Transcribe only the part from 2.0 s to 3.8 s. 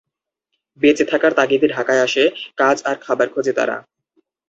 আসে, কাজ আর খাবার খোঁজে তারা।